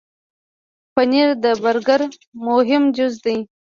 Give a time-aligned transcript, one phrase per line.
[0.93, 2.01] پنېر د برګر
[2.47, 3.37] مهم جز دی.